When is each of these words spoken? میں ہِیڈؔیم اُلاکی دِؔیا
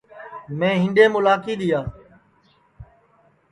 میں 0.57 0.75
ہِیڈؔیم 0.81 1.13
اُلاکی 1.17 1.53
دِؔیا 1.59 1.81